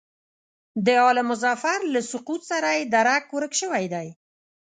د 0.85 0.87
آل 1.09 1.17
مظفر 1.29 1.79
له 1.93 2.01
سقوط 2.11 2.41
سره 2.51 2.69
یې 2.77 2.83
درک 2.93 3.25
ورک 3.35 3.53
شوی 3.61 3.85
دی. 3.93 4.07